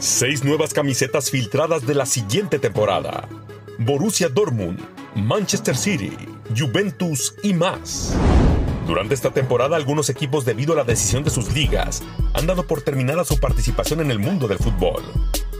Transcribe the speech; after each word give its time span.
Seis 0.00 0.44
nuevas 0.44 0.72
camisetas 0.72 1.28
filtradas 1.28 1.84
de 1.84 1.92
la 1.92 2.06
siguiente 2.06 2.60
temporada. 2.60 3.28
Borussia 3.78 4.28
Dortmund, 4.28 4.78
Manchester 5.16 5.76
City, 5.76 6.16
Juventus 6.56 7.34
y 7.42 7.52
más. 7.52 8.14
Durante 8.86 9.14
esta 9.14 9.32
temporada 9.32 9.74
algunos 9.74 10.08
equipos 10.08 10.44
debido 10.44 10.72
a 10.72 10.76
la 10.76 10.84
decisión 10.84 11.24
de 11.24 11.30
sus 11.30 11.52
ligas 11.52 12.04
han 12.32 12.46
dado 12.46 12.64
por 12.64 12.82
terminada 12.82 13.24
su 13.24 13.40
participación 13.40 14.00
en 14.00 14.12
el 14.12 14.20
mundo 14.20 14.46
del 14.46 14.58
fútbol. 14.58 15.02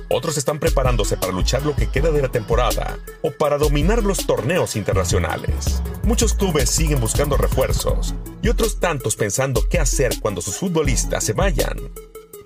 Otros 0.09 0.39
están 0.39 0.61
preparándose 0.61 1.17
para 1.17 1.33
luchar 1.33 1.67
lo 1.67 1.75
que 1.75 1.89
queda 1.89 2.13
de 2.13 2.23
la 2.23 2.29
temporada 2.29 2.97
o 3.23 3.33
para 3.33 3.59
dominar 3.59 4.05
los 4.05 4.25
torneos 4.25 4.77
internacionales. 4.77 5.83
Muchos 6.05 6.35
clubes 6.35 6.71
siguen 6.71 7.01
buscando 7.01 7.37
refuerzos 7.37 8.15
y 8.41 8.49
otros 8.49 8.79
tantos 8.79 9.17
pensando 9.17 9.65
qué 9.69 9.81
hacer 9.81 10.21
cuando 10.21 10.41
sus 10.41 10.57
futbolistas 10.59 11.25
se 11.25 11.33
vayan. 11.33 11.77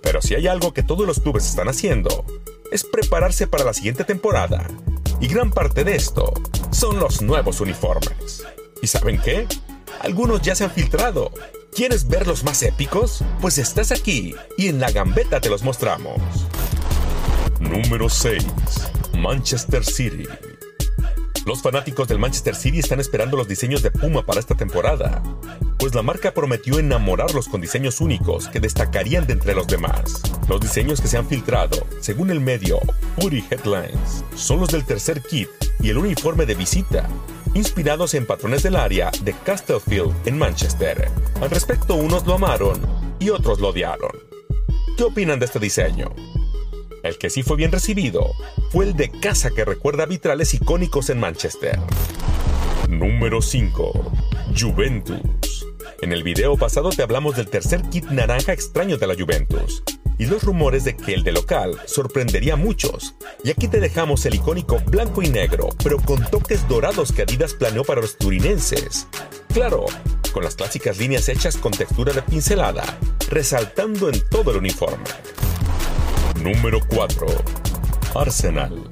Pero 0.02 0.20
si 0.20 0.34
hay 0.34 0.47
algo 0.47 0.73
que 0.73 0.83
todos 0.83 1.06
los 1.06 1.20
clubes 1.20 1.47
están 1.47 1.69
haciendo, 1.69 2.24
es 2.70 2.84
prepararse 2.84 3.47
para 3.47 3.65
la 3.65 3.74
siguiente 3.74 4.05
temporada. 4.05 4.66
Y 5.20 5.29
gran 5.29 5.51
parte 5.51 5.85
de 5.85 5.95
esto 5.95 6.32
son 6.71 6.99
los 6.99 7.23
nuevos 7.23 7.60
uniformes. 7.60 8.45
¿Y 8.82 8.87
saben 8.87 9.21
qué? 9.21 9.46
Algunos 10.01 10.43
ya 10.43 10.54
se 10.54 10.65
han 10.65 10.71
filtrado. 10.71 11.30
¿Quieres 11.74 12.09
ver 12.09 12.26
los 12.26 12.45
más 12.45 12.63
épicos? 12.63 13.23
Pues 13.41 13.59
estás 13.59 13.93
aquí 13.93 14.35
y 14.59 14.68
en 14.68 14.80
la 14.80 14.91
gambeta 14.91 15.41
te 15.41 15.49
los 15.49 15.63
mostramos. 15.63 16.21
Número 17.60 18.09
6. 18.09 18.45
Manchester 19.16 19.85
City. 19.85 20.26
Los 21.45 21.60
fanáticos 21.60 22.07
del 22.07 22.21
Manchester 22.21 22.54
City 22.54 22.79
están 22.79 23.01
esperando 23.01 23.37
los 23.37 23.48
diseños 23.48 23.82
de 23.82 23.90
Puma 23.90 24.24
para 24.24 24.38
esta 24.38 24.54
temporada, 24.54 25.21
pues 25.76 25.93
la 25.93 26.02
marca 26.02 26.32
prometió 26.32 26.79
enamorarlos 26.79 27.48
con 27.48 27.60
diseños 27.60 28.01
únicos 28.01 28.46
que 28.46 28.60
destacarían 28.60 29.26
de 29.26 29.32
entre 29.32 29.54
los 29.54 29.66
demás. 29.66 30.23
Los 30.48 30.60
diseños 30.60 31.01
que 31.01 31.09
se 31.09 31.18
han 31.18 31.26
filtrado, 31.26 31.85
según 32.01 32.30
el 32.30 32.38
medio 32.38 32.79
Puri 33.16 33.45
Headlines, 33.51 34.24
son 34.37 34.60
los 34.60 34.68
del 34.68 34.85
tercer 34.85 35.20
kit 35.20 35.48
y 35.80 35.90
el 35.90 35.98
uniforme 35.98 36.46
de 36.46 36.54
visita, 36.54 37.09
inspirados 37.54 38.15
en 38.15 38.24
patrones 38.24 38.63
del 38.63 38.76
área 38.76 39.10
de 39.24 39.32
Castlefield 39.32 40.15
en 40.26 40.38
Manchester. 40.38 41.10
Al 41.40 41.51
respecto, 41.51 41.96
unos 41.96 42.24
lo 42.24 42.35
amaron 42.35 42.80
y 43.18 43.30
otros 43.30 43.59
lo 43.59 43.70
odiaron. 43.70 44.13
¿Qué 44.96 45.02
opinan 45.02 45.40
de 45.40 45.46
este 45.46 45.59
diseño? 45.59 46.15
El 47.02 47.18
que 47.18 47.30
sí 47.30 47.43
fue 47.43 47.57
bien 47.57 47.73
recibido 47.73 48.30
fue 48.73 48.87
el 48.87 48.96
de 48.96 49.10
casa 49.10 49.51
que 49.51 49.66
recuerda 49.66 50.06
vitrales 50.06 50.54
icónicos 50.54 51.10
en 51.10 51.20
Manchester. 51.20 51.78
Número 52.88 53.42
5. 53.42 54.12
Juventus. 54.59 55.66
En 56.01 56.10
el 56.10 56.23
video 56.23 56.56
pasado 56.56 56.88
te 56.88 57.02
hablamos 57.02 57.37
del 57.37 57.48
tercer 57.48 57.82
kit 57.90 58.06
naranja 58.06 58.54
extraño 58.54 58.96
de 58.96 59.06
la 59.06 59.14
Juventus 59.14 59.82
y 60.16 60.24
los 60.24 60.42
rumores 60.42 60.84
de 60.84 60.96
que 60.96 61.12
el 61.12 61.23
de 61.23 61.32
local 61.32 61.79
sorprendería 61.84 62.54
a 62.54 62.56
muchos. 62.56 63.14
Y 63.45 63.51
aquí 63.51 63.68
te 63.68 63.79
dejamos 63.79 64.25
el 64.25 64.37
icónico 64.37 64.78
blanco 64.86 65.20
y 65.20 65.28
negro, 65.28 65.69
pero 65.84 65.98
con 65.98 66.25
toques 66.31 66.66
dorados 66.66 67.12
que 67.12 67.22
Adidas 67.22 67.53
planeó 67.53 67.84
para 67.84 68.00
los 68.00 68.16
turinenses. 68.16 69.06
Claro, 69.52 69.84
con 70.32 70.44
las 70.44 70.56
clásicas 70.56 70.97
líneas 70.97 71.28
hechas 71.28 71.58
con 71.58 71.72
textura 71.72 72.14
de 72.14 72.22
pincelada, 72.22 72.84
resaltando 73.28 74.08
en 74.08 74.26
todo 74.30 74.50
el 74.50 74.56
uniforme. 74.56 75.04
Número 76.42 76.80
4. 76.88 77.61
Arsenal. 78.14 78.90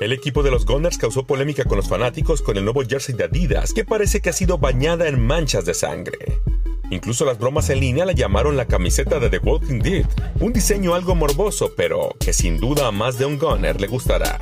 El 0.00 0.12
equipo 0.12 0.42
de 0.42 0.50
los 0.50 0.66
Gunners 0.66 0.98
causó 0.98 1.26
polémica 1.26 1.64
con 1.64 1.76
los 1.76 1.88
fanáticos 1.88 2.42
con 2.42 2.56
el 2.56 2.64
nuevo 2.64 2.82
jersey 2.82 3.14
de 3.14 3.24
Adidas, 3.24 3.72
que 3.72 3.84
parece 3.84 4.20
que 4.20 4.30
ha 4.30 4.32
sido 4.32 4.58
bañada 4.58 5.06
en 5.06 5.24
manchas 5.24 5.64
de 5.64 5.74
sangre. 5.74 6.40
Incluso 6.90 7.24
las 7.24 7.38
bromas 7.38 7.70
en 7.70 7.80
línea 7.80 8.04
la 8.04 8.12
llamaron 8.12 8.56
la 8.56 8.66
camiseta 8.66 9.18
de 9.18 9.30
The 9.30 9.38
Walking 9.38 9.78
Dead, 9.78 10.06
un 10.40 10.52
diseño 10.52 10.94
algo 10.94 11.14
morboso, 11.14 11.72
pero 11.76 12.14
que 12.18 12.32
sin 12.32 12.58
duda 12.58 12.88
a 12.88 12.92
más 12.92 13.18
de 13.18 13.26
un 13.26 13.38
Gunner 13.38 13.80
le 13.80 13.86
gustará. 13.86 14.40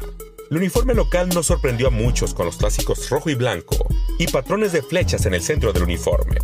El 0.51 0.57
uniforme 0.57 0.95
local 0.95 1.29
no 1.33 1.43
sorprendió 1.43 1.89
a 1.89 1.91
muchos 1.91 2.35
con 2.35 2.47
los 2.47 2.57
clásicos 2.57 3.09
rojo 3.09 3.31
y 3.31 3.35
blanco 3.35 3.87
y 4.19 4.27
patrones 4.27 4.73
de 4.73 4.83
flechas 4.83 5.27
en 5.27 5.35
el 5.35 5.43
centro 5.43 5.73
del 5.73 5.85
uniforme. 5.85 6.39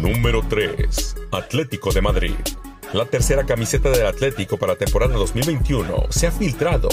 Número 0.00 0.42
3. 0.46 1.16
Atlético 1.32 1.90
de 1.92 2.02
Madrid. 2.02 2.34
La 2.92 3.04
tercera 3.04 3.44
camiseta 3.44 3.90
del 3.90 4.06
Atlético 4.06 4.58
para 4.58 4.76
temporada 4.76 5.14
2021 5.14 6.06
se 6.10 6.26
ha 6.26 6.32
filtrado 6.32 6.88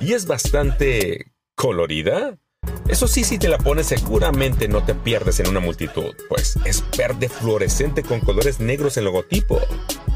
y 0.00 0.12
es 0.12 0.26
bastante 0.26 1.32
colorida. 1.54 2.38
Eso 2.86 3.08
sí, 3.08 3.24
si 3.24 3.38
te 3.38 3.48
la 3.48 3.58
pones 3.58 3.86
seguramente 3.86 4.68
no 4.68 4.84
te 4.84 4.94
pierdes 4.94 5.40
en 5.40 5.48
una 5.48 5.60
multitud, 5.60 6.14
pues 6.28 6.56
es 6.64 6.84
verde 6.96 7.28
fluorescente 7.28 8.02
con 8.02 8.20
colores 8.20 8.60
negros 8.60 8.96
en 8.96 9.04
logotipo. 9.04 9.60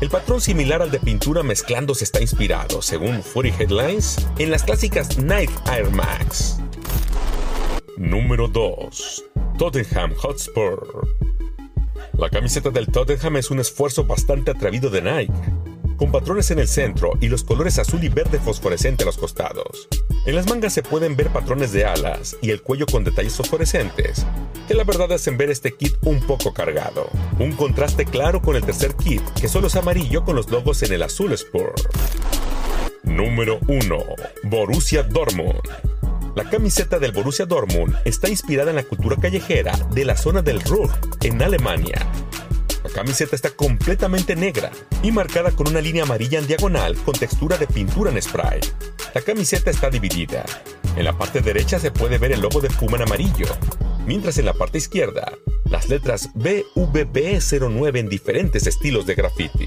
El 0.00 0.10
patrón 0.10 0.40
similar 0.40 0.82
al 0.82 0.90
de 0.90 1.00
pintura 1.00 1.42
mezclándose 1.42 2.04
está 2.04 2.20
inspirado, 2.20 2.82
según 2.82 3.22
Furry 3.22 3.54
Headlines, 3.58 4.26
en 4.38 4.50
las 4.50 4.64
clásicas 4.64 5.18
Nike 5.18 5.52
Air 5.70 5.90
Max. 5.90 6.58
Número 7.96 8.48
2. 8.48 9.24
Tottenham 9.58 10.14
Hotspur. 10.16 11.06
La 12.18 12.28
camiseta 12.28 12.70
del 12.70 12.88
Tottenham 12.88 13.36
es 13.36 13.50
un 13.50 13.58
esfuerzo 13.58 14.04
bastante 14.04 14.50
atrevido 14.50 14.90
de 14.90 15.00
Nike, 15.00 15.32
con 15.96 16.12
patrones 16.12 16.50
en 16.50 16.58
el 16.58 16.68
centro 16.68 17.12
y 17.20 17.28
los 17.28 17.42
colores 17.42 17.78
azul 17.78 18.04
y 18.04 18.08
verde 18.10 18.38
fosforescente 18.38 19.02
a 19.02 19.06
los 19.06 19.16
costados. 19.16 19.88
En 20.26 20.36
las 20.36 20.46
mangas 20.46 20.74
se 20.74 20.82
pueden 20.82 21.16
ver 21.16 21.30
patrones 21.30 21.72
de 21.72 21.86
alas 21.86 22.36
y 22.42 22.50
el 22.50 22.62
cuello 22.62 22.86
con 22.86 23.02
detalles 23.02 23.34
fosforescentes, 23.34 24.26
que 24.68 24.74
la 24.74 24.84
verdad 24.84 25.10
hacen 25.12 25.38
ver 25.38 25.50
este 25.50 25.72
kit 25.72 25.94
un 26.04 26.20
poco 26.20 26.52
cargado. 26.52 27.08
Un 27.38 27.52
contraste 27.52 28.04
claro 28.04 28.42
con 28.42 28.56
el 28.56 28.64
tercer 28.64 28.94
kit, 28.94 29.22
que 29.40 29.48
solo 29.48 29.68
es 29.68 29.76
amarillo 29.76 30.22
con 30.24 30.36
los 30.36 30.50
logos 30.50 30.82
en 30.82 30.92
el 30.92 31.02
azul 31.02 31.32
Sport. 31.32 31.80
Número 33.04 33.58
1. 33.66 33.98
Borussia 34.44 35.02
Dortmund. 35.02 35.91
La 36.34 36.48
camiseta 36.48 36.98
del 36.98 37.12
Borussia 37.12 37.44
Dortmund 37.44 37.94
está 38.06 38.30
inspirada 38.30 38.70
en 38.70 38.76
la 38.76 38.84
cultura 38.84 39.16
callejera 39.16 39.76
de 39.90 40.06
la 40.06 40.16
zona 40.16 40.40
del 40.40 40.62
Ruhr, 40.62 40.90
en 41.20 41.42
Alemania. 41.42 42.06
La 42.82 42.88
camiseta 42.88 43.36
está 43.36 43.50
completamente 43.50 44.34
negra 44.34 44.70
y 45.02 45.12
marcada 45.12 45.50
con 45.50 45.68
una 45.68 45.82
línea 45.82 46.04
amarilla 46.04 46.38
en 46.38 46.46
diagonal 46.46 46.96
con 47.04 47.14
textura 47.14 47.58
de 47.58 47.66
pintura 47.66 48.10
en 48.10 48.22
spray. 48.22 48.60
La 49.14 49.20
camiseta 49.20 49.70
está 49.70 49.90
dividida. 49.90 50.44
En 50.96 51.04
la 51.04 51.16
parte 51.18 51.42
derecha 51.42 51.78
se 51.78 51.90
puede 51.90 52.16
ver 52.16 52.32
el 52.32 52.40
logo 52.40 52.62
de 52.62 52.70
Puma 52.70 52.96
en 52.96 53.02
amarillo, 53.02 53.46
mientras 54.06 54.38
en 54.38 54.46
la 54.46 54.54
parte 54.54 54.78
izquierda 54.78 55.32
las 55.66 55.90
letras 55.90 56.30
BVB09 56.34 57.98
en 57.98 58.08
diferentes 58.08 58.66
estilos 58.66 59.04
de 59.04 59.14
graffiti. 59.14 59.66